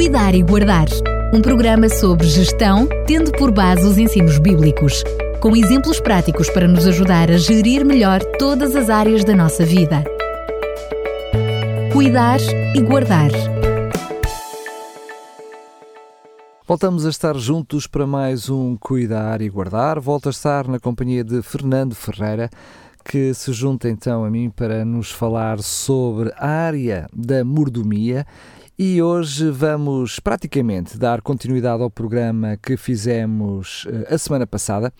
[0.00, 0.86] Cuidar e Guardar.
[1.30, 5.04] Um programa sobre gestão, tendo por base os ensinos bíblicos,
[5.42, 10.02] com exemplos práticos para nos ajudar a gerir melhor todas as áreas da nossa vida.
[11.92, 12.40] Cuidar
[12.74, 13.30] e Guardar.
[16.66, 20.00] Voltamos a estar juntos para mais um Cuidar e Guardar.
[20.00, 22.48] Volto a estar na companhia de Fernando Ferreira,
[23.04, 28.26] que se junta então a mim para nos falar sobre a área da mordomia
[28.82, 34.90] e hoje vamos praticamente dar continuidade ao programa que fizemos uh, a semana passada,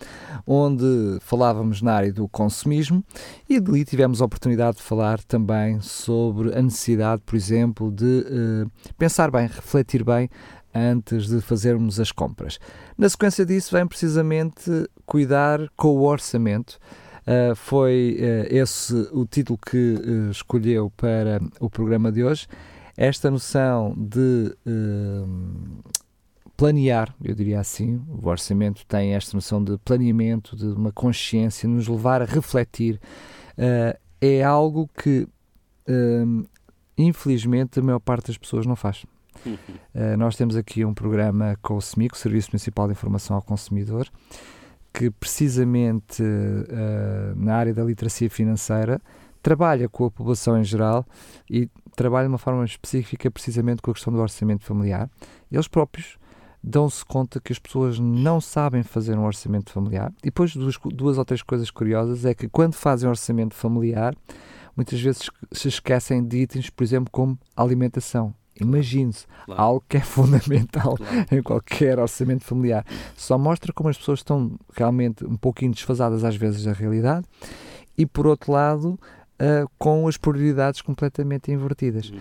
[0.47, 3.03] onde falávamos na área do consumismo
[3.49, 8.93] e ali tivemos a oportunidade de falar também sobre a necessidade, por exemplo, de uh,
[8.99, 10.29] pensar bem, refletir bem
[10.75, 12.59] antes de fazermos as compras.
[12.99, 14.71] Na sequência disso, vem precisamente
[15.07, 16.79] cuidar com o orçamento.
[17.23, 19.97] Uh, foi uh, esse o título que
[20.31, 22.47] escolheu para o programa de hoje
[23.01, 25.83] esta noção de uh,
[26.55, 31.89] planear, eu diria assim, o orçamento tem esta noção de planeamento, de uma consciência, nos
[31.89, 33.01] levar a refletir,
[33.57, 35.27] uh, é algo que,
[35.89, 36.47] uh,
[36.99, 39.07] infelizmente, a maior parte das pessoas não faz.
[39.47, 43.41] Uh, nós temos aqui um programa com o SMIC, o Serviço Municipal de Informação ao
[43.41, 44.07] Consumidor,
[44.93, 49.01] que precisamente uh, na área da literacia financeira
[49.43, 51.07] trabalha com a população em geral
[51.49, 55.11] e trabalha de uma forma específica precisamente com a questão do orçamento familiar.
[55.51, 56.19] Eles próprios
[56.63, 60.13] dão-se conta que as pessoas não sabem fazer um orçamento familiar.
[60.19, 64.15] E depois, duas, duas ou três coisas curiosas é que quando fazem um orçamento familiar,
[64.77, 68.35] muitas vezes se esquecem de itens, por exemplo, como alimentação.
[68.61, 69.63] Imagine-se, claro.
[69.63, 71.27] algo que é fundamental claro.
[71.33, 72.85] em qualquer orçamento familiar.
[73.17, 77.27] Só mostra como as pessoas estão realmente um pouquinho desfasadas às vezes da realidade
[77.97, 79.01] e, por outro lado,
[79.41, 82.11] uh, com as prioridades completamente invertidas.
[82.11, 82.21] Uhum.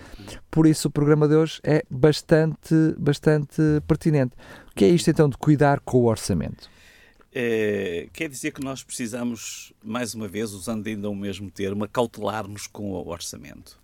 [0.50, 4.34] Por isso o programa de hoje é bastante, bastante pertinente.
[4.70, 6.68] O que é isto então de cuidar com o orçamento?
[7.32, 12.66] É, quer dizer que nós precisamos, mais uma vez, usando ainda o mesmo termo, cautelar-nos
[12.66, 13.78] com o orçamento.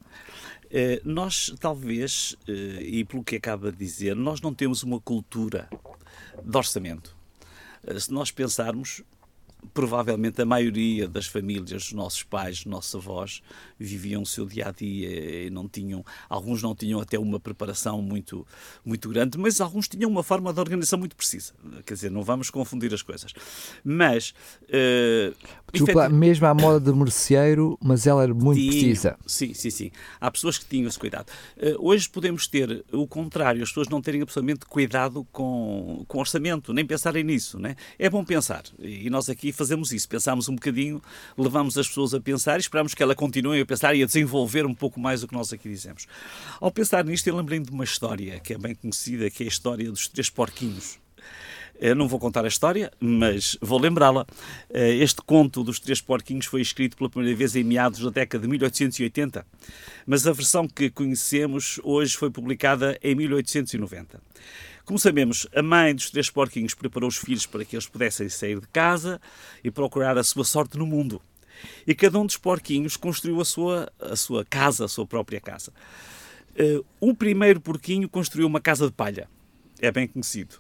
[0.69, 5.69] É, nós, talvez, é, e pelo que acaba de dizer, nós não temos uma cultura
[6.43, 7.15] de orçamento.
[8.01, 9.05] Se nós pensarmos,
[9.73, 13.43] provavelmente a maioria das famílias dos nossos pais, dos nossos avós,
[13.79, 18.01] viviam o seu dia a dia e não tinham, alguns não tinham até uma preparação
[18.01, 18.47] muito,
[18.85, 21.53] muito grande, mas alguns tinham uma forma de organização muito precisa.
[21.85, 23.33] Quer dizer, não vamos confundir as coisas.
[23.85, 24.35] Mas.
[24.63, 25.35] Uh,
[25.73, 29.19] Desculpa, mesmo à moda de merceeiro, mas ela era muito precisa.
[29.27, 29.91] Sim, sim, sim.
[30.21, 31.29] Há pessoas que tinham esse cuidado.
[31.57, 36.73] Uh, hoje podemos ter o contrário, as pessoas não terem absolutamente cuidado com, com orçamento,
[36.73, 37.59] nem pensarem nisso.
[37.59, 37.77] Né?
[37.99, 38.63] É bom pensar.
[38.79, 40.09] E nós aqui fazemos isso.
[40.09, 41.03] Pensamos um bocadinho,
[41.37, 44.67] levamos as pessoas a pensar e esperamos que ela continue a pensar e a desenvolver
[44.67, 46.07] um pouco mais o que nós aqui dizemos.
[46.61, 49.49] Ao pensar nisto, eu lembrei-me de uma história que é bem conhecida, que é a
[49.49, 50.99] história dos três porquinhos.
[51.79, 54.27] Eu não vou contar a história, mas vou lembrá-la.
[54.71, 58.43] Eh, este conto dos Três Porquinhos foi escrito pela primeira vez em meados da década
[58.43, 59.47] de 1880,
[60.07, 64.21] mas a versão que conhecemos hoje foi publicada em 1890.
[64.87, 68.61] Como sabemos, a mãe dos três porquinhos preparou os filhos para que eles pudessem sair
[68.61, 69.21] de casa
[69.65, 71.21] e procurar a sua sorte no mundo.
[71.85, 75.73] E cada um dos porquinhos construiu a sua, a sua casa, a sua própria casa.
[76.53, 79.29] Uh, o primeiro porquinho construiu uma casa de palha.
[79.81, 80.55] É bem conhecido.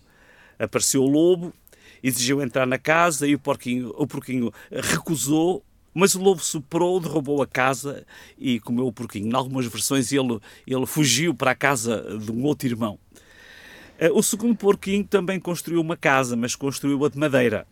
[0.58, 1.54] Apareceu o lobo,
[2.02, 5.64] exigiu entrar na casa e o porquinho, o porquinho recusou
[5.94, 8.04] mas o lobo superou, derrubou a casa
[8.36, 9.30] e comeu o porquinho.
[9.30, 12.98] Em algumas versões ele, ele fugiu para a casa de um outro irmão.
[13.98, 17.66] Eh, o segundo porquinho também construiu uma casa, mas construiu-a de madeira.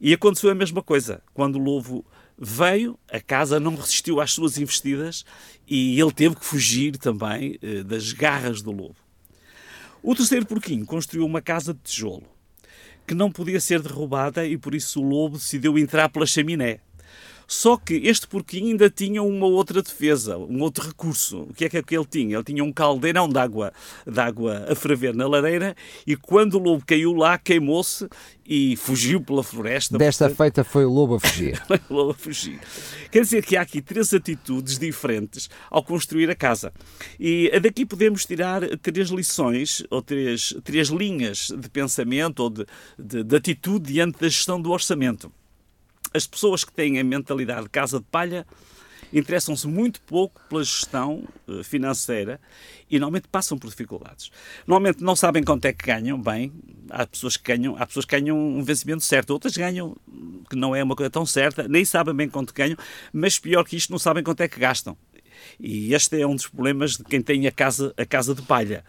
[0.00, 1.22] E aconteceu a mesma coisa.
[1.32, 2.04] Quando o lobo
[2.38, 5.24] veio, a casa não resistiu às suas investidas
[5.66, 8.96] e ele teve que fugir também eh, das garras do lobo.
[10.02, 12.36] O terceiro porquinho construiu uma casa de tijolo
[13.06, 16.80] que não podia ser derrubada e por isso o lobo decidiu entrar pela chaminé.
[17.46, 21.42] Só que este porquinho ainda tinha uma outra defesa, um outro recurso.
[21.42, 22.36] O que é que ele tinha?
[22.36, 23.72] Ele tinha um caldeirão de água,
[24.06, 25.76] de água a ferver na lareira
[26.06, 28.08] e quando o lobo caiu lá, queimou-se
[28.44, 29.96] e fugiu pela floresta.
[29.96, 30.36] Desta portanto...
[30.38, 31.60] feita foi o lobo a fugir.
[31.66, 32.60] foi o lobo a fugir.
[33.10, 36.72] Quer dizer que há aqui três atitudes diferentes ao construir a casa.
[37.18, 42.66] E daqui podemos tirar três lições, ou três, três linhas de pensamento ou de,
[42.98, 45.30] de, de atitude diante da gestão do orçamento
[46.16, 48.46] as pessoas que têm a mentalidade de casa de palha
[49.12, 52.40] interessam-se muito pouco pela gestão eh, financeira
[52.90, 54.30] e normalmente passam por dificuldades.
[54.66, 56.52] Normalmente não sabem quanto é que ganham, bem,
[56.90, 59.96] há pessoas que ganham, há pessoas que ganham um vencimento certo, outras ganham
[60.50, 62.76] que não é uma coisa tão certa, nem sabem bem quanto ganham,
[63.12, 64.96] mas pior que isto, não sabem quanto é que gastam.
[65.60, 68.84] E este é um dos problemas de quem tem a casa, a casa de palha.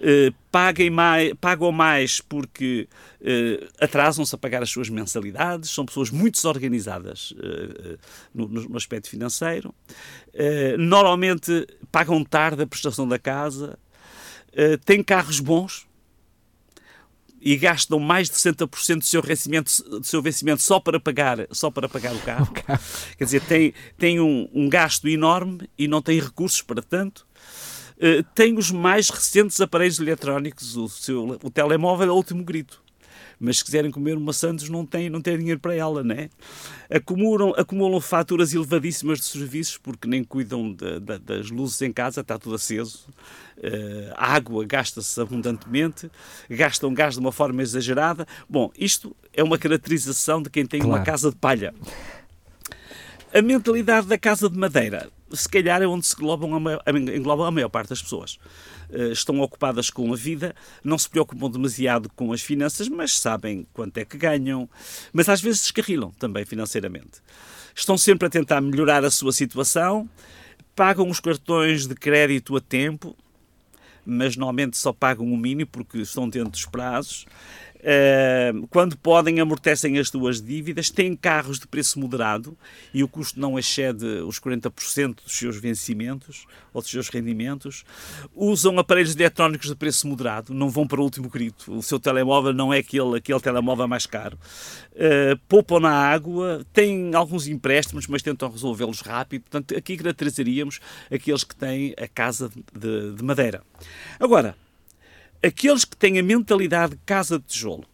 [0.00, 2.88] Uh, paguem mais, pagam mais porque
[3.20, 7.98] uh, atrasam-se a pagar as suas mensalidades, são pessoas muito desorganizadas uh,
[8.34, 9.74] no, no, aspecto financeiro,
[10.78, 13.78] normalmente pagam tarde a prestação da casa,
[14.84, 15.86] têm carros bons,
[17.40, 21.70] e gastam mais de 60% do seu vencimento, do seu vencimento só para pagar, só
[21.70, 22.52] para pagar o carro.
[23.16, 27.26] Quer dizer, tem, tem um, um, gasto enorme e não tem recursos para tanto.
[28.00, 32.82] Uh, tem os mais recentes aparelhos eletrónicos, o, seu, o telemóvel é o último grito
[33.40, 36.28] mas se quiserem comer uma Santos não têm, não têm dinheiro para ela, né?
[36.90, 42.20] Acumulam, acumulam faturas elevadíssimas de serviços porque nem cuidam de, de, das luzes em casa,
[42.20, 43.08] está tudo aceso.
[43.56, 46.10] Uh, a água gasta-se abundantemente,
[46.50, 48.26] gastam gás de uma forma exagerada.
[48.48, 50.96] Bom, isto é uma caracterização de quem tem claro.
[50.96, 51.74] uma casa de palha.
[53.32, 56.82] A mentalidade da casa de madeira, se calhar é onde se englobam a maior,
[57.14, 58.40] englobam a maior parte das pessoas.
[58.90, 63.64] Uh, estão ocupadas com a vida, não se preocupam demasiado com as finanças, mas sabem
[63.72, 64.68] quanto é que ganham,
[65.12, 67.22] mas às vezes descarrilam também financeiramente.
[67.72, 70.10] Estão sempre a tentar melhorar a sua situação,
[70.74, 73.16] pagam os cartões de crédito a tempo,
[74.04, 77.26] mas normalmente só pagam o mínimo porque estão dentro dos prazos.
[77.80, 82.56] Uh, quando podem, amortecem as duas dívidas, têm carros de preço moderado
[82.92, 87.84] e o custo não excede os 40% dos seus vencimentos ou dos seus rendimentos.
[88.34, 91.72] Usam aparelhos eletrónicos de preço moderado, não vão para o último grito.
[91.72, 94.38] O seu telemóvel não é aquele, aquele telemóvel mais caro.
[94.92, 99.42] Uh, poupam na água, têm alguns empréstimos, mas tentam resolvê-los rápido.
[99.42, 100.80] Portanto, aqui caracterizaríamos
[101.10, 103.62] aqueles que têm a casa de, de madeira.
[104.18, 104.54] Agora,
[105.42, 107.84] Aqueles que têm a mentalidade de casa de tijolo,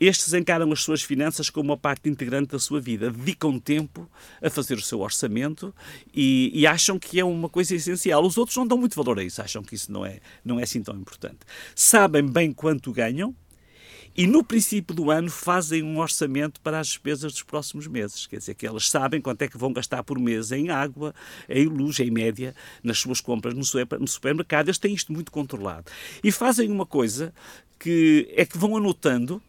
[0.00, 4.10] estes encaram as suas finanças como uma parte integrante da sua vida, dedicam tempo
[4.42, 5.72] a fazer o seu orçamento
[6.12, 8.24] e, e, acham que é uma coisa essencial.
[8.26, 10.64] Os outros não dão muito valor a isso, acham que isso não é, não é
[10.64, 11.38] assim tão importante.
[11.76, 13.32] Sabem bem quanto ganham,
[14.16, 18.26] e no princípio do ano fazem um orçamento para as despesas dos próximos meses.
[18.26, 21.14] Quer dizer, que elas sabem quanto é que vão gastar por mês em água,
[21.48, 23.64] em luz, em média, nas suas compras no
[24.06, 24.68] supermercado.
[24.68, 25.90] Eles têm isto muito controlado.
[26.22, 27.32] E fazem uma coisa
[27.78, 29.42] que é que vão anotando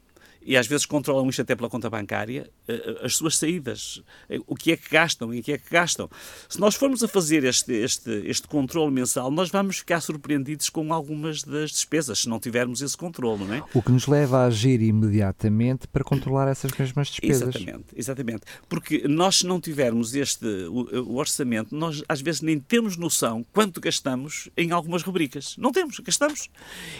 [0.45, 4.39] e às vezes controlam isto até pela conta bancária, eh, eh, as suas saídas, eh,
[4.45, 6.09] o que é que gastam e o que é que gastam.
[6.49, 10.93] Se nós formos a fazer este, este, este controle mensal, nós vamos ficar surpreendidos com
[10.93, 13.63] algumas das despesas, se não tivermos esse controle, não é?
[13.73, 17.55] O que nos leva a agir imediatamente para controlar essas mesmas despesas.
[17.55, 18.41] Exatamente, exatamente.
[18.67, 23.45] Porque nós, se não tivermos este, o, o orçamento, nós às vezes nem temos noção
[23.51, 25.55] quanto gastamos em algumas rubricas.
[25.57, 26.49] Não temos, gastamos.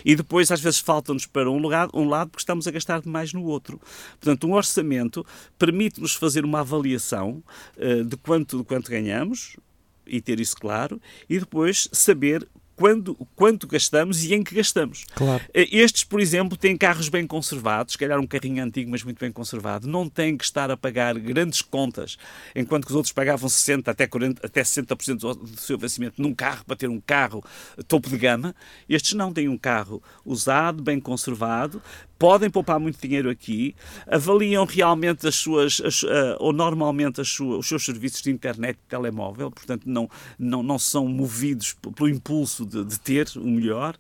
[0.06, 3.33] E depois, às vezes, falta-nos para um, lugar, um lado porque estamos a gastar demais
[3.34, 3.80] no outro.
[4.20, 5.26] Portanto, um orçamento
[5.58, 7.44] permite-nos fazer uma avaliação
[7.78, 9.58] uh, de, quanto, de quanto ganhamos
[10.06, 15.06] e ter isso claro, e depois saber quando, quanto gastamos e em que gastamos.
[15.16, 15.44] Claro.
[15.54, 19.20] Eh, estes, por exemplo, têm carros bem conservados, se calhar um carrinho antigo, mas muito
[19.20, 22.18] bem conservado, não têm que estar a pagar grandes contas,
[22.56, 26.66] enquanto que os outros pagavam 60% até, 40, até 60% do seu vencimento num carro
[26.66, 27.44] para ter um carro
[27.88, 28.56] topo de gama.
[28.90, 31.82] Estes não têm um carro usado, bem conservado,
[32.18, 33.76] podem poupar muito dinheiro aqui,
[34.08, 38.90] avaliam realmente as suas, as, uh, ou normalmente as os seus serviços de internet e
[38.90, 43.98] telemóvel, portanto não, não, não são movidos pelo impulso de, de ter o melhor,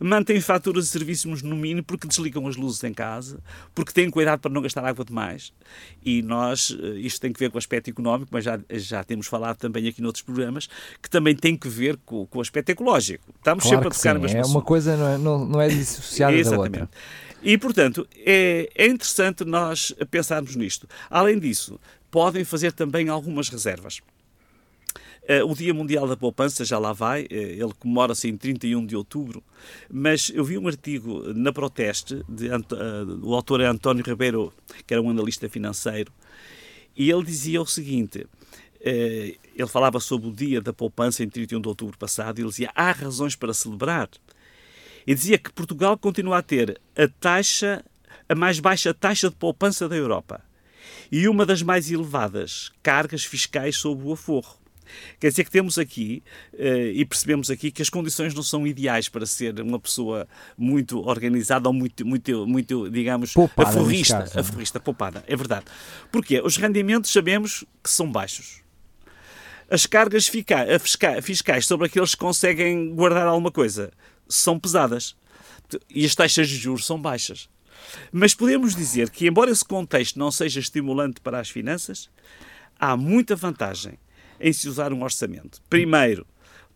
[0.00, 3.40] mantêm faturas de serviços no mínimo porque desligam as luzes em casa,
[3.74, 5.52] porque têm cuidado para não gastar água demais.
[6.04, 9.26] E nós, uh, isto tem que ver com o aspecto económico, mas já, já temos
[9.26, 10.68] falado também aqui noutros programas,
[11.02, 13.24] que também tem que ver com, com o aspecto ecológico.
[13.36, 14.36] Estamos claro sempre a tocar sim.
[14.36, 16.88] É uma coisa, não é, não, não é dissociada da outra.
[17.42, 20.88] E, portanto, é, é interessante nós pensarmos nisto.
[21.10, 21.78] Além disso,
[22.10, 24.00] podem fazer também algumas reservas.
[25.28, 28.94] Uh, o Dia Mundial da Poupança já lá vai, uh, ele comemora-se em 31 de
[28.94, 29.42] outubro,
[29.90, 32.62] mas eu vi um artigo na Proteste, de, uh,
[33.22, 34.52] o autor é António Ribeiro,
[34.86, 36.12] que era um analista financeiro,
[36.96, 38.24] e ele dizia o seguinte:
[38.80, 42.70] ele falava sobre o Dia da Poupança em 31 de outubro passado, e ele dizia:
[42.72, 44.08] há razões para celebrar
[45.06, 47.84] e dizia que Portugal continua a ter a taxa,
[48.28, 50.42] a mais baixa taxa de poupança da Europa
[51.10, 54.56] e uma das mais elevadas cargas fiscais sobre o aforro.
[55.18, 56.22] Quer dizer que temos aqui
[56.54, 61.00] uh, e percebemos aqui que as condições não são ideais para ser uma pessoa muito
[61.00, 64.40] organizada ou muito, muito, muito digamos, poupada, aforrista, caso, é?
[64.40, 65.24] aforrista, poupada.
[65.26, 65.64] É verdade.
[66.12, 68.62] Porque os rendimentos sabemos que são baixos.
[69.68, 73.92] As cargas fiscais sobre aqueles que conseguem guardar alguma coisa
[74.28, 75.16] são pesadas
[75.90, 77.48] e as taxas de juros são baixas.
[78.10, 82.10] Mas podemos dizer que, embora esse contexto não seja estimulante para as finanças,
[82.78, 83.98] há muita vantagem
[84.40, 85.60] em se usar um orçamento.
[85.68, 86.26] Primeiro,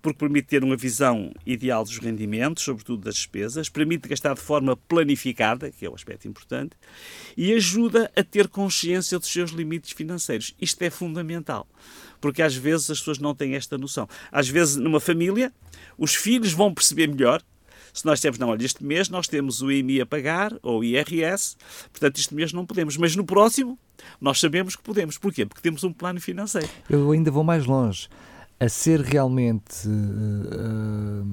[0.03, 4.77] porque permite ter uma visão ideal dos rendimentos, sobretudo das despesas, permite gastar de forma
[4.77, 6.77] planificada, que é o aspecto importante,
[7.37, 10.55] e ajuda a ter consciência dos seus limites financeiros.
[10.61, 11.69] Isto é fundamental,
[12.21, 14.09] porque às vezes as pessoas não têm esta noção.
[14.33, 15.53] Às vezes, numa família,
[15.99, 17.43] os filhos vão perceber melhor
[17.93, 20.85] se nós temos, não, olha, este mês nós temos o IMI a pagar, ou o
[20.85, 21.57] IRS,
[21.91, 23.77] portanto, este mês não podemos, mas no próximo
[24.21, 25.19] nós sabemos que podemos.
[25.19, 25.45] Porquê?
[25.45, 26.69] Porque temos um plano financeiro.
[26.89, 28.09] Eu ainda vou mais longe
[28.61, 31.27] a ser realmente uh,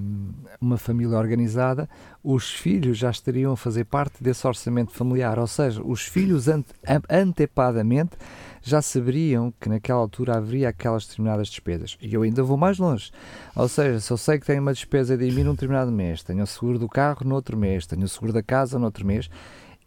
[0.61, 1.89] uma família organizada,
[2.23, 6.73] os filhos já estariam a fazer parte desse orçamento familiar, ou seja, os filhos ante,
[7.09, 8.11] antepadamente
[8.61, 11.97] já saberiam que naquela altura haveria aquelas determinadas despesas.
[12.01, 13.11] E eu ainda vou mais longe.
[13.53, 16.43] Ou seja, se eu sei que tenho uma despesa de mim num determinado mês, tenho
[16.43, 19.29] o seguro do carro no outro mês, tenho o seguro da casa no outro mês,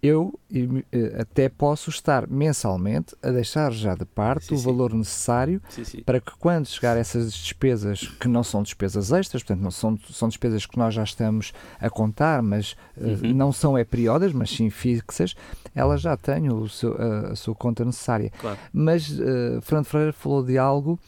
[0.03, 5.61] eu eh, até posso estar mensalmente a deixar já de parte sim, o valor necessário
[5.69, 9.99] sim, para que quando chegar essas despesas, que não são despesas extras, portanto não são,
[10.11, 13.31] são despesas que nós já estamos a contar, mas eh, uhum.
[13.31, 15.35] uh, não são é periódicas, mas sim fixas,
[15.75, 18.33] elas já têm o seu, a, a sua conta necessária.
[18.39, 18.59] Claro.
[18.73, 20.99] Mas uh, Fernando Freire falou de algo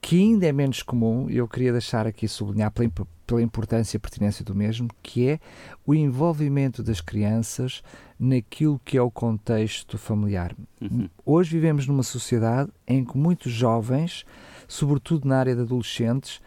[0.00, 2.90] que ainda é menos comum, e eu queria deixar aqui sublinhar pela,
[3.26, 5.40] pela importância e pertinência do mesmo, que é
[5.86, 7.82] o envolvimento das crianças
[8.18, 10.54] naquilo que é o contexto familiar.
[10.80, 11.08] Uhum.
[11.24, 14.24] Hoje vivemos numa sociedade em que muitos jovens,
[14.66, 16.40] sobretudo na área de adolescentes,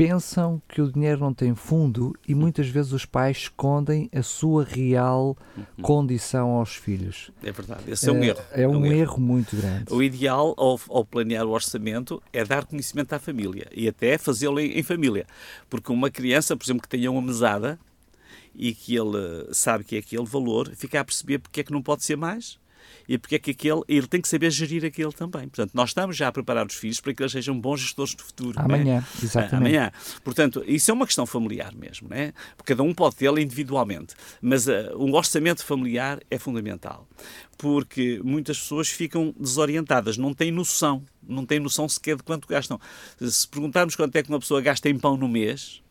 [0.00, 4.64] pensam que o dinheiro não tem fundo e muitas vezes os pais escondem a sua
[4.64, 5.82] real uhum.
[5.82, 7.30] condição aos filhos.
[7.42, 8.40] É verdade, esse é um é, erro.
[8.52, 8.94] É um, é um erro.
[8.94, 9.20] erro.
[9.20, 9.92] muito grande.
[9.92, 14.58] O ideal ao, ao, planear o orçamento é dar conhecimento à família e até fazê-lo
[14.58, 15.26] em, em, família.
[15.68, 17.78] Porque uma criança, por exemplo, que tenha uma mesada,
[18.54, 21.82] e que ele sabe que é aquele valor, fica a perceber porque é que não
[21.82, 22.58] pode ser mais
[23.10, 25.48] e porque é que aquele, ele tem que saber gerir aquele também.
[25.48, 28.22] Portanto, nós estamos já a preparar os filhos para que eles sejam bons gestores do
[28.22, 28.56] futuro.
[28.56, 28.62] É?
[28.62, 29.54] Amanhã, exatamente.
[29.56, 29.92] Amanhã.
[30.22, 32.32] Portanto, isso é uma questão familiar mesmo, né?
[32.56, 37.08] Porque cada um pode tê-la individualmente, mas uh, um orçamento familiar é fundamental,
[37.58, 42.78] porque muitas pessoas ficam desorientadas, não têm noção, não têm noção sequer de quanto gastam.
[43.20, 45.82] Se perguntarmos quanto é que uma pessoa gasta em pão no mês,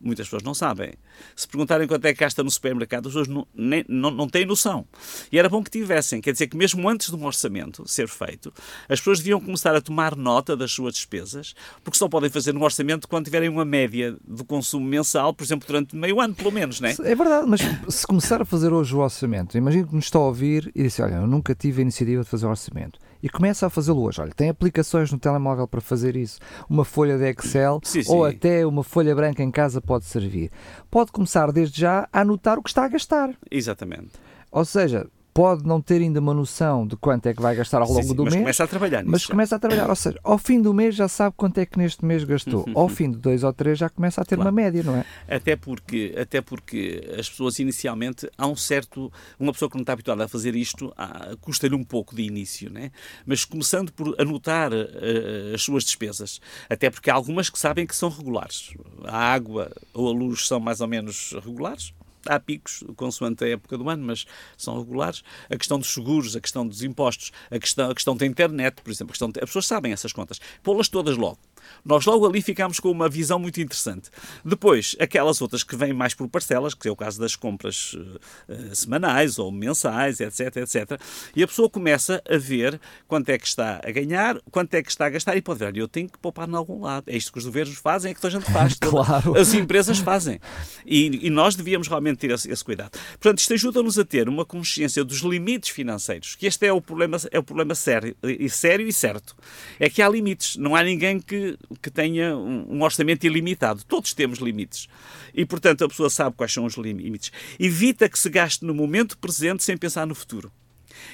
[0.00, 0.92] Muitas pessoas não sabem.
[1.34, 4.44] Se perguntarem quanto é que gasta no supermercado, as pessoas não, nem, não, não têm
[4.44, 4.84] noção.
[5.32, 6.20] E era bom que tivessem.
[6.20, 8.52] Quer dizer que mesmo antes de um orçamento ser feito,
[8.88, 12.62] as pessoas deviam começar a tomar nota das suas despesas, porque só podem fazer um
[12.62, 16.80] orçamento quando tiverem uma média do consumo mensal, por exemplo, durante meio ano, pelo menos,
[16.80, 16.96] não é?
[17.02, 20.22] É verdade, mas se começar a fazer hoje o orçamento, imagino que nos está a
[20.22, 23.66] ouvir e disse, olha, eu nunca tive a iniciativa de fazer o orçamento e começa
[23.66, 24.20] a fazê-lo hoje.
[24.20, 26.38] Olha, tem aplicações no telemóvel para fazer isso,
[26.68, 28.12] uma folha de Excel sim, sim.
[28.12, 30.50] ou até uma folha branca em casa pode servir.
[30.90, 33.34] Pode começar desde já a anotar o que está a gastar.
[33.50, 34.10] Exatamente.
[34.52, 37.88] Ou seja, pode não ter ainda uma noção de quanto é que vai gastar ao
[37.88, 38.44] longo sim, sim, do mas mês.
[38.44, 39.10] Mas começa a trabalhar nisso.
[39.10, 39.28] Mas já.
[39.28, 39.90] começa a trabalhar.
[39.90, 42.64] Ou seja, ao fim do mês já sabe quanto é que neste mês gastou.
[42.72, 44.48] ao fim de dois ou três já começa a ter claro.
[44.48, 45.04] uma média, não é?
[45.28, 49.12] Até porque, até porque as pessoas inicialmente, há um certo.
[49.38, 50.94] Uma pessoa que não está habituada a fazer isto,
[51.40, 52.92] custa-lhe um pouco de início, né?
[53.26, 56.40] Mas começando por anotar uh, as suas despesas.
[56.70, 58.72] Até porque há algumas que sabem que são regulares.
[59.02, 61.92] A água ou a luz são mais ou menos regulares
[62.28, 64.24] há picos, consoante a época do ano, mas
[64.56, 65.22] são regulares.
[65.50, 68.90] A questão dos seguros, a questão dos impostos, a questão, a questão da internet, por
[68.90, 69.10] exemplo.
[69.10, 70.40] A questão de, as pessoas sabem essas contas.
[70.62, 71.38] Pô-las todas logo.
[71.84, 74.10] Nós logo ali ficamos com uma visão muito interessante.
[74.44, 78.74] Depois, aquelas outras que vêm mais por parcelas, que é o caso das compras uh,
[78.74, 81.00] semanais ou mensais, etc, etc.
[81.34, 84.90] E a pessoa começa a ver quanto é que está a ganhar, quanto é que
[84.90, 87.04] está a gastar e pode ver, eu tenho que poupar em algum lado.
[87.08, 88.74] É isto que os governos fazem, é que toda a gente faz.
[88.80, 89.36] claro.
[89.36, 90.40] As empresas fazem.
[90.86, 92.98] E, e nós devíamos realmente ter esse, esse cuidado.
[93.12, 97.16] Portanto, isto ajuda-nos a ter uma consciência dos limites financeiros, que este é o problema,
[97.30, 99.36] é o problema sério, e sério e certo.
[99.78, 100.56] É que há limites.
[100.56, 103.84] Não há ninguém que que, tenha um, orçamento ilimitado.
[103.84, 104.88] Todos temos limites.
[105.34, 107.32] E, portanto, a pessoa sabe quais são os limites.
[107.58, 110.52] Evita que se gaste no momento presente sem pensar no futuro.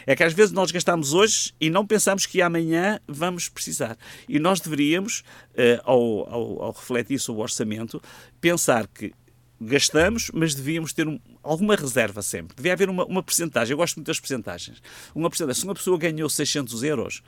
[0.07, 3.97] É que às vezes nós gastamos hoje e não pensamos que amanhã vamos precisar.
[4.28, 5.21] E nós deveríamos,
[5.52, 8.02] uh, ao, ao, ao, refletir sobre o orçamento,
[8.40, 9.12] pensar que
[9.60, 12.56] gastamos, mas devíamos ter um, alguma reserva sempre.
[12.56, 13.72] Devia haver uma, uma percentagem.
[13.72, 14.82] Eu gosto muito das percentagens.
[15.14, 15.60] Uma percentagem.
[15.60, 17.22] Se uma pessoa ganhou 600 euros,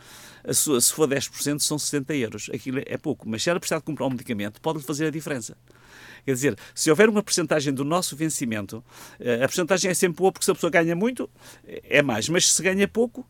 [0.52, 2.50] sua, se for 10%, são 60 euros.
[2.52, 3.28] Aquilo é pouco.
[3.28, 5.56] Mas se ela precisar de comprar um medicamento, pode fazer a diferença.
[6.24, 8.82] Quer dizer, se houver uma percentagem do nosso vencimento,
[9.18, 11.28] eh, a percentagem é sempre boa, porque se a pessoa ganha muito,
[11.66, 12.28] é mais.
[12.28, 13.26] Mas se ganha pouco,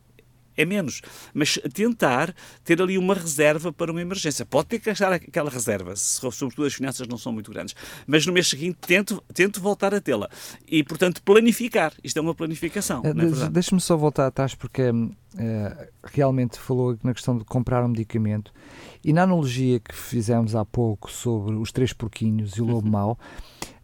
[0.57, 1.01] é menos.
[1.33, 4.45] Mas tentar ter ali uma reserva para uma emergência.
[4.45, 7.75] Pode ter que achar aquela reserva, se, sobretudo as finanças não são muito grandes.
[8.07, 10.29] Mas no mês seguinte tento, tento voltar a tê-la.
[10.67, 11.93] E, portanto, planificar.
[12.03, 13.03] Isto é uma planificação.
[13.05, 13.13] É,
[13.51, 14.83] Deixe-me só voltar atrás, porque
[15.39, 18.53] é, realmente falou na questão de comprar um medicamento.
[19.05, 22.93] E na analogia que fizemos há pouco sobre os três porquinhos e o lobo uhum.
[22.93, 23.19] mau,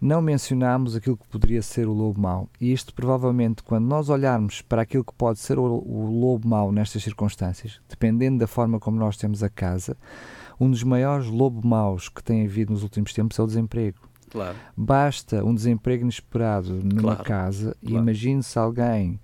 [0.00, 2.48] não mencionámos aquilo que poderia ser o lobo mau.
[2.60, 6.70] E isto, provavelmente, quando nós olharmos para aquilo que pode ser o, o lobo mau
[6.70, 9.96] nestas circunstâncias, dependendo da forma como nós temos a casa,
[10.60, 13.98] um dos maiores lobo maus que tem havido nos últimos tempos é o desemprego.
[14.30, 14.56] Claro.
[14.76, 17.24] Basta um desemprego inesperado numa claro.
[17.24, 17.96] casa claro.
[17.96, 19.18] e imagine-se alguém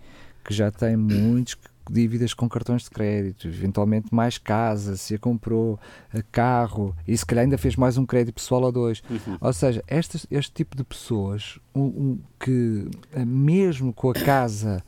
[0.45, 1.57] que já tem muitos
[1.91, 5.79] dívidas com cartões de crédito, eventualmente mais casa, se a comprou,
[6.33, 9.03] carro, e se calhar ainda fez mais um crédito pessoal ou dois.
[9.11, 9.39] Uhum.
[9.41, 14.83] Ou seja, este, este tipo de pessoas um, um, que, eh, mesmo com a casa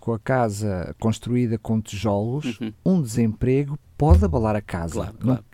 [0.00, 2.72] com a casa construída com tijolos, uhum.
[2.84, 4.94] um desemprego pode abalar a casa.
[4.94, 5.44] Claro, claro.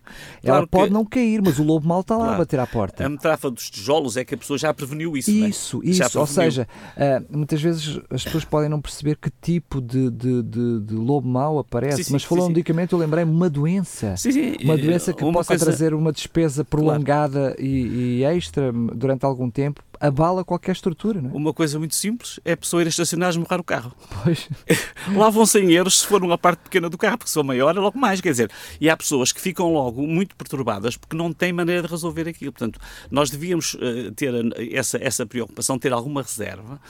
[0.41, 0.93] Ela claro pode que...
[0.93, 3.05] não cair, mas o lobo mal está lá a bater à porta.
[3.05, 5.33] A metáfora dos tijolos é que a pessoa já preveniu isso.
[5.33, 5.89] Isso, é?
[5.89, 6.17] isso.
[6.17, 10.81] Ou seja, uh, muitas vezes as pessoas podem não perceber que tipo de, de, de,
[10.81, 14.17] de lobo mau aparece, sim, sim, mas falou um medicamento, eu lembrei-me uma doença.
[14.17, 14.57] Sim, sim.
[14.63, 15.65] Uma doença que uma possa coisa...
[15.65, 21.21] trazer uma despesa prolongada e, e extra durante algum tempo abala qualquer estrutura.
[21.21, 21.33] Não é?
[21.33, 23.93] Uma coisa muito simples é a pessoa ir a estacionar e esmurrar o carro.
[24.23, 24.49] Pois.
[25.15, 27.77] Lá vão 100 euros se for uma parte pequena do carro, porque se for maior
[27.77, 28.21] é logo mais.
[28.21, 28.51] Quer dizer,
[28.81, 32.53] e há pessoas que ficam logo muito perturbadas porque não têm maneira de resolver aquilo.
[32.53, 34.33] Portanto, nós devíamos uh, ter
[34.73, 36.81] essa, essa preocupação, ter alguma reserva,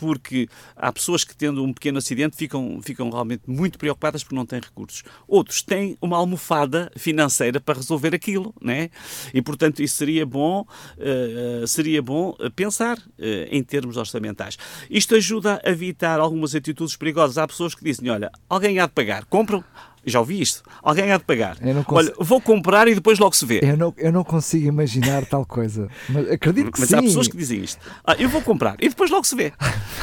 [0.00, 4.46] porque há pessoas que, tendo um pequeno acidente, ficam, ficam realmente muito preocupadas porque não
[4.46, 5.04] têm recursos.
[5.28, 8.88] Outros têm uma almofada financeira para resolver aquilo, né?
[9.34, 13.02] E, portanto, isso seria bom, uh, seria bom pensar uh,
[13.50, 14.56] em termos orçamentais.
[14.88, 17.36] Isto ajuda a evitar algumas atitudes perigosas.
[17.36, 19.62] Há pessoas que dizem, olha, alguém há de pagar, compram,
[20.04, 20.62] já ouvi isto.
[20.82, 21.56] Alguém há de pagar.
[21.88, 23.60] Olha, vou comprar e depois logo se vê.
[23.62, 25.88] Eu não, eu não consigo imaginar tal coisa.
[26.08, 26.96] Mas acredito que Mas sim.
[26.96, 27.80] há pessoas que dizem isto.
[28.04, 29.52] Ah, eu vou comprar e depois logo se vê.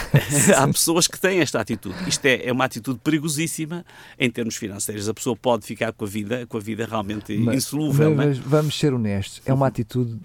[0.55, 1.95] há pessoas que têm esta atitude.
[2.07, 3.85] Isto é, é uma atitude perigosíssima
[4.19, 5.09] em termos financeiros.
[5.09, 8.13] A pessoa pode ficar com a vida, com a vida realmente mas, insolúvel.
[8.15, 9.41] Mas, mas vamos ser honestos.
[9.45, 10.17] É uma atitude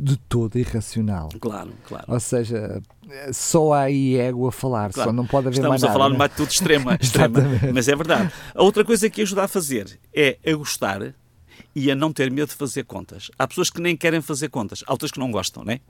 [0.00, 1.28] de todo irracional.
[1.38, 2.06] Claro, claro.
[2.08, 2.80] Ou seja,
[3.32, 5.10] só há aí ego a falar, claro.
[5.10, 5.90] só não pode haver Estamos mais nada.
[5.90, 6.12] Estamos a falar né?
[6.14, 7.40] numa atitude extrema, extrema
[7.74, 8.32] mas é verdade.
[8.54, 11.14] A outra coisa que ajuda a fazer é a gostar
[11.76, 13.30] e a não ter medo de fazer contas.
[13.38, 15.80] Há pessoas que nem querem fazer contas, há outras que não gostam, né?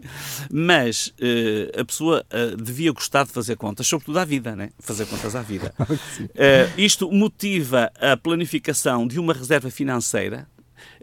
[0.51, 4.71] Mas uh, a pessoa uh, devia gostar de fazer contas, sobretudo à vida, né?
[4.81, 5.73] Fazer contas à vida.
[5.81, 6.27] uh,
[6.77, 10.49] isto motiva a planificação de uma reserva financeira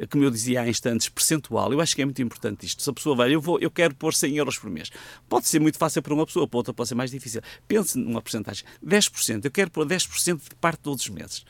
[0.06, 1.74] como eu dizia há instantes, percentual.
[1.74, 2.84] Eu acho que é muito importante isto.
[2.84, 4.92] Se a pessoa vai, eu, vou, eu quero pôr 100 euros por mês.
[5.28, 7.42] Pode ser muito fácil para uma pessoa, para outra pode ser mais difícil.
[7.68, 8.64] Pense numa porcentagem.
[8.86, 9.46] 10%.
[9.46, 11.46] Eu quero pôr 10% de parte todos os meses.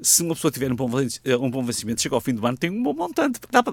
[0.00, 0.88] Se uma pessoa tiver um bom,
[1.24, 3.40] eh, um bom vencimento, chega ao fim do ano, tem um bom montante.
[3.50, 3.64] Dá,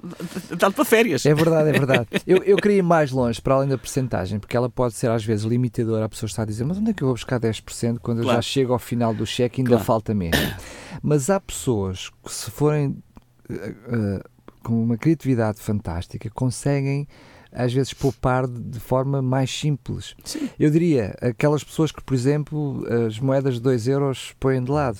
[0.58, 1.24] dá para férias.
[1.24, 2.08] É verdade, é verdade.
[2.26, 5.24] eu, eu queria ir mais longe, para além da porcentagem, porque ela pode ser às
[5.24, 6.06] vezes limitadora.
[6.06, 8.30] A pessoa está a dizer, mas onde é que eu vou buscar 10% quando claro.
[8.30, 9.86] eu já chego ao final do cheque e ainda claro.
[9.86, 10.42] falta mesmo?
[11.04, 12.98] Mas há pessoas que se forem
[14.64, 17.08] com uma criatividade fantástica, conseguem
[17.56, 20.14] às vezes poupar de forma mais simples.
[20.26, 20.50] Sim.
[20.60, 25.00] Eu diria, aquelas pessoas que, por exemplo, as moedas de 2 euros põem de lado,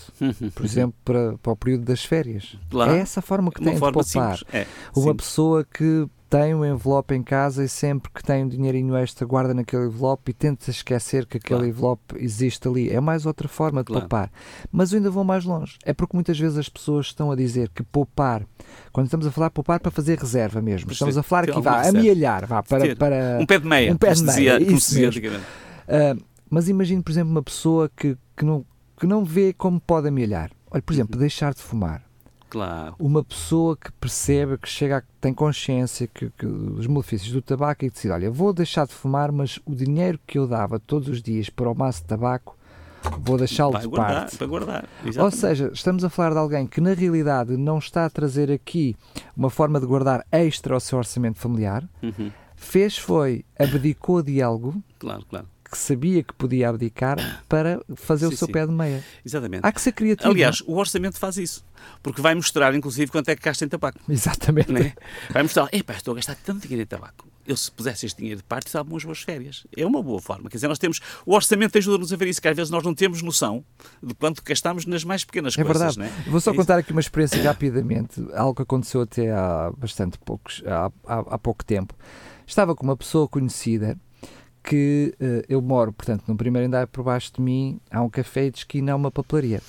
[0.54, 2.58] por exemplo, para, para o período das férias.
[2.70, 2.94] Claro.
[2.94, 4.40] É essa forma que têm de poupar.
[4.54, 4.66] É.
[4.96, 9.26] Uma pessoa que tem um envelope em casa e sempre que tem um dinheirinho extra
[9.26, 11.68] guarda naquele envelope e tenta esquecer que aquele claro.
[11.68, 12.90] envelope existe ali.
[12.90, 14.02] É mais outra forma de claro.
[14.02, 14.32] poupar.
[14.72, 15.78] Mas eu ainda vou mais longe.
[15.86, 18.44] É porque muitas vezes as pessoas estão a dizer que poupar,
[18.92, 22.00] quando estamos a falar poupar para fazer reserva mesmo, estamos a falar aqui, vá, reserva.
[22.00, 23.38] amealhar, vá, para, para...
[23.40, 23.94] Um pé de meia.
[23.94, 25.22] Um pé de meia, isso mesmo.
[25.28, 28.66] Uh, mas imagine, por exemplo, uma pessoa que, que, não,
[29.00, 30.52] que não vê como pode amealhar.
[30.72, 31.22] Olha, por exemplo, uhum.
[31.22, 32.04] deixar de fumar
[32.50, 32.96] Claro.
[33.00, 37.84] Uma pessoa que percebe, que chega, que tem consciência que, que os malefícios do tabaco
[37.84, 41.22] e decide, olha, vou deixar de fumar, mas o dinheiro que eu dava todos os
[41.22, 42.58] dias para o maço de tabaco
[43.20, 44.38] vou deixá-lo de guardar, parte.
[44.38, 44.86] Para guardar.
[45.06, 45.20] Exatamente.
[45.20, 48.96] Ou seja, estamos a falar de alguém que na realidade não está a trazer aqui
[49.36, 51.88] uma forma de guardar extra ao seu orçamento familiar.
[52.02, 52.32] Uhum.
[52.56, 54.82] Fez foi, abdicou de algo.
[54.98, 58.54] Claro, claro que sabia que podia abdicar para fazer sim, o seu sim.
[58.54, 59.04] pé de meia.
[59.26, 59.62] Exatamente.
[59.64, 60.30] Há que ser criativo.
[60.30, 61.66] Aliás, o orçamento faz isso.
[62.02, 64.00] Porque vai mostrar, inclusive, quanto é que gasta em tabaco.
[64.08, 64.72] Exatamente.
[64.76, 64.94] É?
[65.32, 67.28] Vai mostrar, epá, estou a gastar tanto dinheiro em tabaco.
[67.48, 69.68] Eu, se pusesse este dinheiro de parte, estava umas boas férias.
[69.76, 70.50] É uma boa forma.
[70.50, 71.00] Quer dizer, nós temos.
[71.26, 73.64] O orçamento ajuda-nos a ver isso, que às vezes nós não temos noção
[74.02, 75.96] de quanto gastamos nas mais pequenas é coisas.
[75.96, 76.16] Verdade.
[76.26, 76.30] É?
[76.30, 80.64] Vou só é contar aqui uma experiência rapidamente, algo que aconteceu até há bastante poucos,
[80.66, 81.94] há, há, há pouco tempo.
[82.48, 83.96] Estava com uma pessoa conhecida
[84.66, 88.50] que uh, eu moro, portanto, no primeiro andar por baixo de mim há um café
[88.50, 89.62] de esquina, uma papelaria.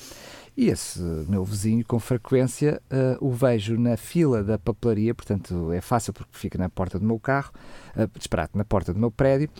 [0.56, 5.82] E esse meu vizinho, com frequência, uh, o vejo na fila da papelaria, portanto é
[5.82, 7.52] fácil porque fica na porta do meu carro,
[7.94, 9.50] uh, disparate, na porta do meu prédio,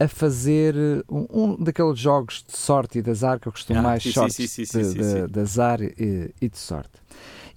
[0.00, 0.74] a fazer
[1.10, 4.12] um, um, daqueles jogos de sorte e de azar que eu costumo ah, mais sim,
[4.30, 6.92] sim, sim, de, de, de, azar e, e de sorte.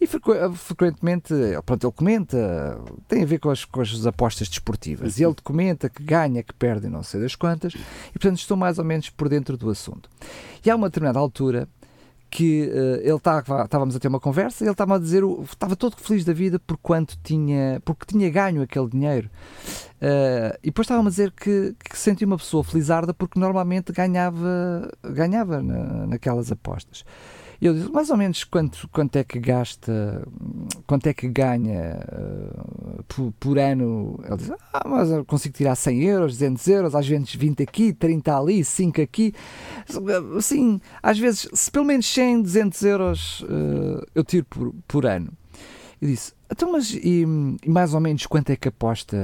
[0.01, 1.34] E frequentemente,
[1.65, 2.77] pronto, ele comenta,
[3.08, 6.53] tem a ver com as, com as apostas desportivas, e ele comenta que ganha, que
[6.53, 10.10] perde, não sei das quantas, e portanto estou mais ou menos por dentro do assunto.
[10.65, 11.69] E há uma determinada altura
[12.34, 15.76] que uh, ele estava, estávamos a ter uma conversa e ele estava a dizer, estava
[15.76, 19.30] todo feliz da vida por quanto tinha, porque tinha ganho aquele dinheiro.
[20.02, 24.89] Uh, e depois estava a dizer que, que sentia uma pessoa felizarda porque normalmente ganhava,
[25.04, 27.06] ganhava na, naquelas apostas.
[27.63, 30.28] Eu disse, mais ou menos quanto, quanto é que gasta,
[30.86, 34.19] quanto é que ganha uh, por, por, ano?
[34.28, 37.93] Ele diz, ah, mas eu consigo tirar 100 euros, 200 euros, às vezes 20 aqui,
[37.93, 39.34] 30 ali, 5 aqui.
[40.38, 45.32] Assim, às vezes, se pelo menos 100, 200 euros uh, eu tiro por, por ano.
[46.02, 47.26] Eu disse, então, mas e,
[47.63, 49.15] e, mais ou menos quanto é que aposta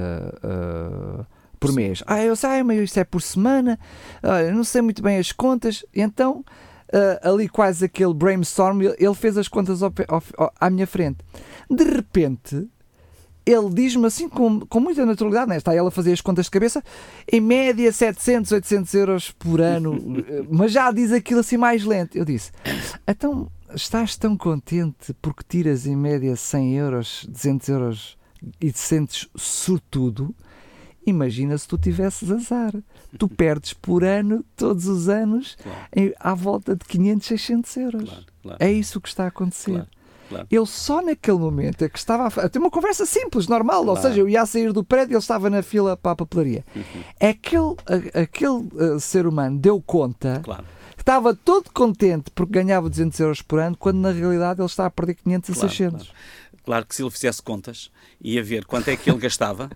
[0.42, 1.26] uh,
[1.60, 2.02] por mês?
[2.08, 3.78] Ah, eu sei, mas isso é por semana,
[4.24, 6.46] eu não sei muito bem as contas, então
[6.94, 11.20] uh, ali quase aquele brainstorm, ele fez as contas ao, ao, à minha frente.
[11.70, 12.68] De repente,
[13.46, 15.58] ele diz-me assim com, com muita naturalidade, né?
[15.58, 16.84] está ele a fazer as contas de cabeça,
[17.32, 19.98] em média 700, 800 euros por ano,
[20.50, 22.18] mas já diz aquilo assim mais lento.
[22.18, 22.52] Eu disse,
[23.08, 28.18] então estás tão contente porque tiras em média 100 euros, 200 euros
[28.62, 30.34] e te sentes sortudo?
[31.06, 32.74] Imagina se tu tivesses azar.
[33.18, 35.80] Tu perdes por ano, todos os anos, claro.
[35.96, 38.10] em, à volta de 500, 600 euros.
[38.10, 38.58] Claro, claro.
[38.60, 39.72] É isso que está a acontecer.
[39.72, 40.48] Claro.
[40.50, 43.98] Ele só naquele momento é que estava a ter uma conversa simples, normal, claro.
[43.98, 46.64] ou seja, eu ia sair do prédio e ele estava na fila para a papelaria.
[46.76, 47.04] Uhum.
[47.20, 50.66] Aquele, aquele uh, ser humano deu conta claro.
[50.96, 54.90] estava todo contente porque ganhava 200 euros por ano, quando na realidade ele está a
[54.92, 56.04] perder 500 claro, a 600.
[56.04, 56.20] Claro.
[56.64, 57.90] claro que se ele fizesse contas,
[58.22, 59.70] ia ver quanto é que ele gastava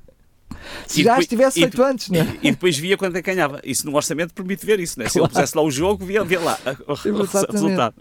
[0.88, 2.24] Se e já depois, estivesse feito e, antes, não é?
[2.42, 3.60] E, e, depois via quanto é que ganhava.
[3.64, 5.10] Isso no orçamento permite ver isso, né?
[5.10, 6.94] Se ele pusesse lá o jogo, via, via lá o,
[7.52, 7.96] resultado.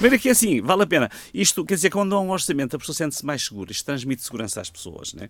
[0.00, 1.10] Mas aqui assim, vale a pena.
[1.32, 3.72] Isto, quer dizer, quando há um orçamento, a pessoa sente-se mais segura.
[3.72, 5.28] Isto transmite segurança às pessoas, né?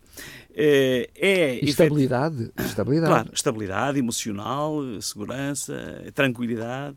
[0.55, 2.53] É, é estabilidade.
[2.59, 3.13] Estabilidade.
[3.13, 5.75] Claro, estabilidade emocional, segurança,
[6.15, 6.97] tranquilidade.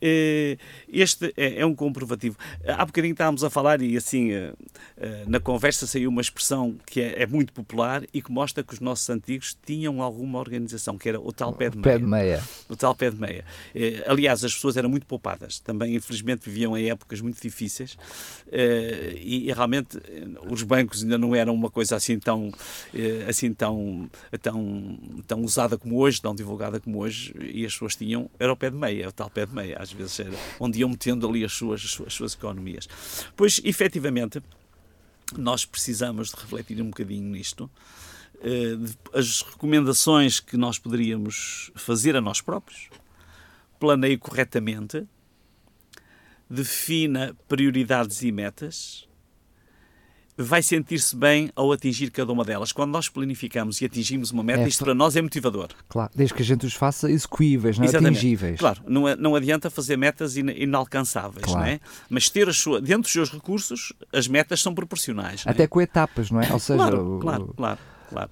[0.00, 0.56] Eh,
[0.88, 2.36] este é, é um comprovativo.
[2.66, 4.52] Há bocadinho estávamos a falar e assim eh,
[4.96, 8.72] eh, na conversa saiu uma expressão que é, é, muito popular e que mostra que
[8.74, 11.82] os nossos antigos tinham alguma organização, que era o tal pé de meia.
[11.82, 12.42] Pé de meia.
[12.68, 13.44] O tal pé de meia.
[14.06, 15.58] Aliás, as pessoas eram muito poupadas.
[15.60, 17.96] Também, infelizmente, viviam em épocas muito difíceis
[18.52, 19.98] e, e realmente
[20.50, 22.52] os bancos ainda não eram uma coisa assim tão,
[23.28, 24.10] assim tão,
[24.42, 28.56] tão, tão usada como hoje, tão divulgada como hoje e as pessoas tinham, era o
[28.56, 31.44] pé de meia, o tal pé de meia às vezes era onde iam metendo ali
[31.44, 32.88] as suas, as suas economias.
[33.36, 34.42] Pois, efetivamente,
[35.36, 37.70] nós precisamos de refletir um bocadinho nisto.
[38.40, 38.76] Eh,
[39.12, 42.88] as recomendações que nós poderíamos fazer a nós próprios,
[43.78, 45.06] planeie corretamente,
[46.48, 49.08] defina prioridades e metas,
[50.40, 52.70] vai sentir-se bem ao atingir cada uma delas.
[52.70, 55.68] Quando nós planificamos e atingimos uma meta, é, isto para nós é motivador.
[55.88, 57.88] Claro, desde que a gente os faça execuíveis, não é?
[57.88, 58.60] atingíveis.
[58.60, 61.60] Claro, não, é, não adianta fazer metas inalcançáveis, claro.
[61.60, 61.80] não é?
[62.08, 65.42] Mas ter sua, dentro dos seus recursos, as metas são proporcionais.
[65.44, 65.66] Até é?
[65.66, 66.52] com etapas, não é?
[66.52, 67.18] Ou seja, claro, o...
[67.18, 68.30] claro, claro, claro.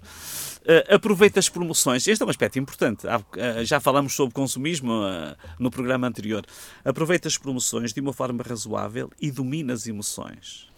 [0.62, 2.06] Uh, aproveita as promoções.
[2.06, 3.06] Este é um aspecto importante.
[3.06, 6.44] Uh, já falamos sobre consumismo uh, no programa anterior.
[6.84, 10.68] Aproveita as promoções de uma forma razoável e domina as emoções.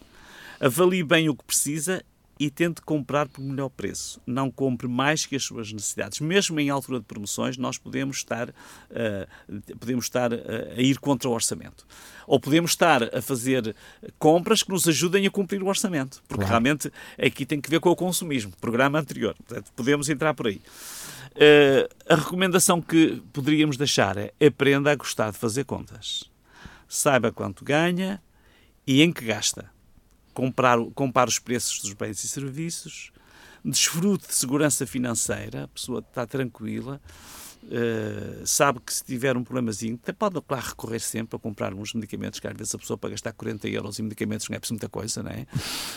[0.59, 2.03] Avalie bem o que precisa
[2.39, 4.21] e tente comprar por melhor preço.
[4.25, 6.21] Não compre mais que as suas necessidades.
[6.21, 10.37] Mesmo em altura de promoções, nós podemos estar, uh, podemos estar uh,
[10.77, 11.85] a ir contra o orçamento.
[12.25, 13.75] Ou podemos estar a fazer
[14.17, 16.23] compras que nos ajudem a cumprir o orçamento.
[16.29, 16.63] Porque claro.
[16.63, 16.89] realmente
[17.21, 19.35] aqui tem que ver com o consumismo, programa anterior.
[19.45, 20.61] Portanto, podemos entrar por aí.
[21.35, 26.23] Uh, a recomendação que poderíamos deixar é aprenda a gostar de fazer contas.
[26.87, 28.21] Saiba quanto ganha
[28.87, 29.69] e em que gasta
[30.33, 33.11] comprar, compare os preços dos bens e serviços,
[33.63, 37.01] desfrute de segurança financeira, a pessoa está tranquila,
[37.63, 41.93] uh, sabe que se tiver um problemazinho, até pode, claro, recorrer sempre a comprar uns
[41.93, 44.75] medicamentos, que às vezes a pessoa para gastar 40 euros em medicamentos não é preciso
[44.75, 45.45] muita coisa, não é?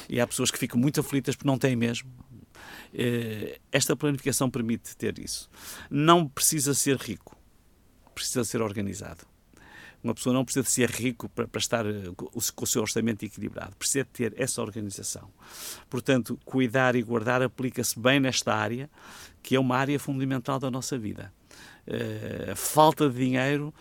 [0.08, 2.10] E há pessoas que ficam muito aflitas porque não têm mesmo.
[2.92, 5.48] Uh, esta planificação permite ter isso.
[5.90, 7.36] Não precisa ser rico,
[8.14, 9.31] precisa ser organizado.
[10.02, 13.24] Uma pessoa não precisa de ser rico para, para estar eh, com o seu orçamento
[13.24, 15.28] equilibrado, precisa de ter essa organização.
[15.88, 18.90] Portanto, cuidar e guardar aplica-se bem nesta área,
[19.42, 21.32] que é uma área fundamental da nossa vida.
[21.86, 23.72] Uh, a falta de dinheiro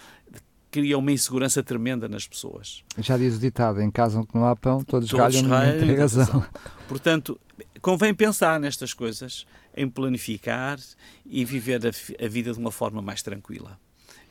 [0.70, 2.84] cria uma insegurança tremenda nas pessoas.
[2.98, 6.46] Já diz o ditado, em casa onde não há pão, todos, todos galham, tem razão.
[6.88, 7.40] Portanto,
[7.82, 10.80] convém pensar nestas coisas, em planificar
[11.26, 13.80] e viver a, a vida de uma forma mais tranquila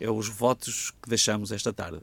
[0.00, 2.00] é os votos que deixamos esta tarde.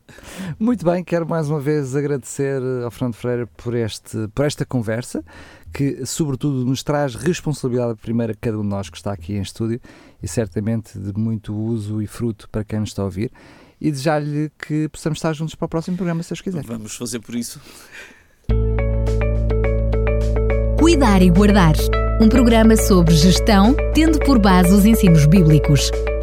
[0.60, 5.26] Muito bem, quero mais uma vez agradecer ao Fernando Freire por, este, por esta conversa,
[5.74, 9.42] que sobretudo nos traz responsabilidade primeira a cada um de nós que está aqui em
[9.42, 9.82] estúdio
[10.22, 13.32] e certamente de muito uso e fruto para quem nos está a ouvir.
[13.82, 16.64] E desejar-lhe que possamos estar juntos para o próximo programa, se Deus quiser.
[16.64, 17.60] Vamos fazer por isso.
[20.80, 21.76] Cuidar e Guardar
[22.20, 25.92] um programa sobre gestão, tendo por base os ensinos bíblicos